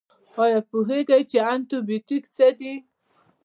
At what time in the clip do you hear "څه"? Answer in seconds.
2.35-2.47